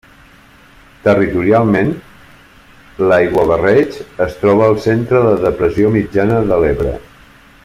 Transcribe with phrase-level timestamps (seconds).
[1.07, 1.91] Territorialment,
[3.11, 6.97] l'Aiguabarreig es troba al centre de la Depressió mitjana de l'Ebre.